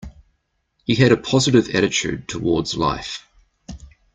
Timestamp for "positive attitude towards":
1.15-2.75